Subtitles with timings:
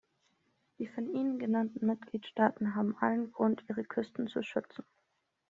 [0.79, 4.83] Die von Ihnen genannten Mitgliedstaaten haben allen Grund, ihre Küsten zu schützen.